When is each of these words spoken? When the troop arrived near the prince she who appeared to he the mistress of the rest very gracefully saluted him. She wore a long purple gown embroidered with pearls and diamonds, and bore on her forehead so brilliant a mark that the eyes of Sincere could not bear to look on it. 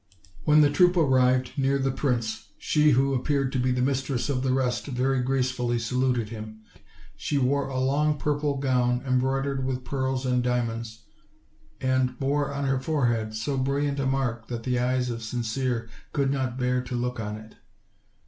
When 0.45 0.61
the 0.61 0.71
troop 0.71 0.97
arrived 0.97 1.51
near 1.59 1.77
the 1.77 1.91
prince 1.91 2.47
she 2.57 2.89
who 2.93 3.13
appeared 3.13 3.51
to 3.51 3.59
he 3.59 3.69
the 3.69 3.83
mistress 3.83 4.29
of 4.29 4.41
the 4.41 4.51
rest 4.51 4.87
very 4.87 5.21
gracefully 5.21 5.77
saluted 5.77 6.29
him. 6.29 6.61
She 7.15 7.37
wore 7.37 7.67
a 7.67 7.79
long 7.79 8.17
purple 8.17 8.57
gown 8.57 9.03
embroidered 9.05 9.63
with 9.63 9.85
pearls 9.85 10.25
and 10.25 10.41
diamonds, 10.41 11.03
and 11.79 12.17
bore 12.17 12.51
on 12.51 12.63
her 12.65 12.79
forehead 12.79 13.35
so 13.35 13.57
brilliant 13.59 13.99
a 13.99 14.07
mark 14.07 14.47
that 14.47 14.63
the 14.63 14.79
eyes 14.79 15.11
of 15.11 15.21
Sincere 15.21 15.87
could 16.13 16.31
not 16.31 16.57
bear 16.57 16.81
to 16.81 16.95
look 16.95 17.19
on 17.19 17.35
it. 17.37 17.57